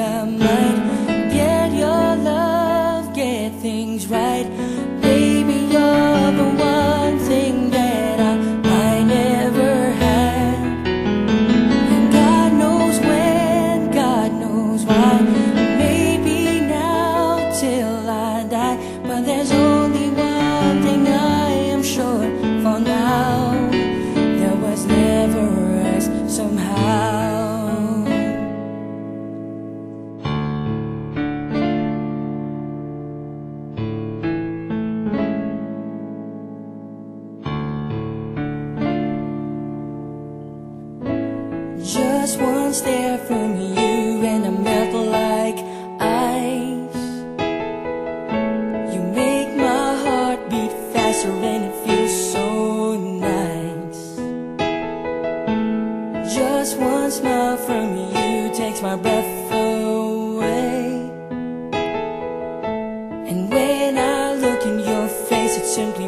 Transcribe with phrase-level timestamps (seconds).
[0.00, 0.59] bersama
[42.74, 45.58] stare from you and I melt like
[45.98, 47.04] ice.
[48.94, 54.16] You make my heart beat faster and it feels so nice.
[56.32, 61.10] Just one smile from you takes my breath away.
[63.30, 66.06] And when I look in your face it simply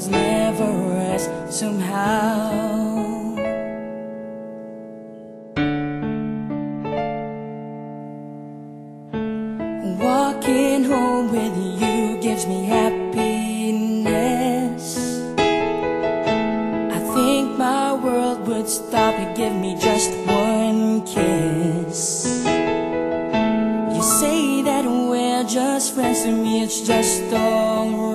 [0.00, 0.64] was never
[1.12, 2.48] us somehow.
[10.00, 13.26] Walking home with you gives me happiness.
[16.96, 22.42] I think my world would stop and give me just one kiss.
[23.94, 28.09] You say that we're just friends to me, it's just alright.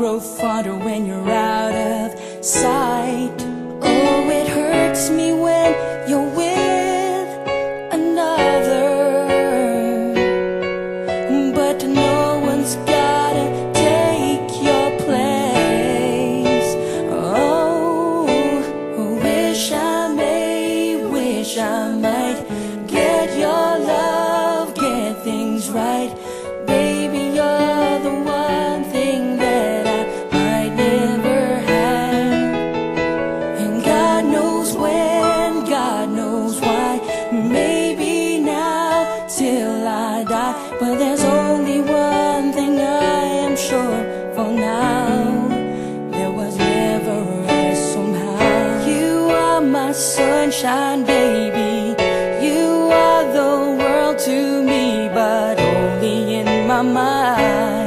[0.00, 3.36] grow fonder when you're out of sight.
[3.82, 5.34] Oh, it hurts me
[44.34, 45.48] for now
[46.10, 47.18] there was never
[47.48, 48.86] a somehow.
[48.86, 51.96] You are my sunshine, baby.
[52.46, 57.79] You are the world to me, but only in my mind.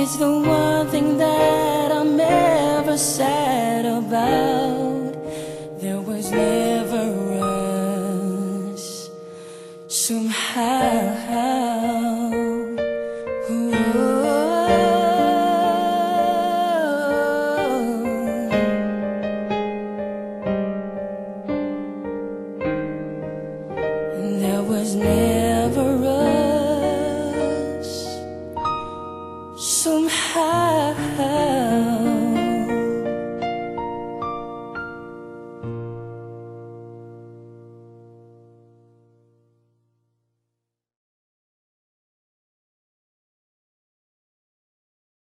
[0.00, 5.12] It's the one thing that I'm ever sad about.
[5.80, 7.37] There was never